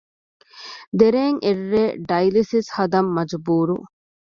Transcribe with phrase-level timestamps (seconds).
[0.99, 3.77] ދެރޭން އެއްރޭ ޑައިލިސިސް ހަދަން މަޖުބޫރު